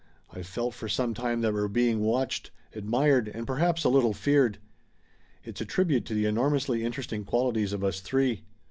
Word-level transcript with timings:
I've 0.31 0.47
felt 0.47 0.73
for 0.73 0.89
some 0.89 1.13
time 1.13 1.41
that 1.41 1.53
we're 1.53 1.67
being 1.67 1.99
watched, 1.99 2.49
admired 2.73 3.27
and 3.27 3.45
perhaps 3.45 3.83
a 3.83 3.89
little 3.89 4.13
feared. 4.15 4.57
It's 5.43 5.61
a 5.61 5.65
tribute 5.65 6.05
to 6.05 6.15
the 6.15 6.25
enormously 6.25 6.83
interesting 6.83 7.23
qualities 7.23 7.71
of 7.71 7.83
us 7.83 7.99
three." 7.99 8.41